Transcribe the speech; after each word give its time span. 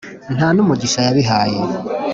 nta 0.35 0.47
n’umugisha 0.55 0.99
yabihaye 1.07 1.59